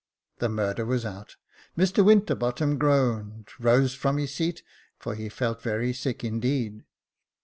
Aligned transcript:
The 0.39 0.49
murder 0.49 0.83
was 0.83 1.05
out. 1.05 1.35
Mr 1.77 2.03
Winterbottom 2.03 2.79
groaned, 2.79 3.49
rose 3.59 3.93
from 3.93 4.17
his 4.17 4.33
seat, 4.33 4.63
for 4.97 5.13
he 5.13 5.29
felt 5.29 5.61
very 5.61 5.93
sick 5.93 6.23
indeed. 6.23 6.85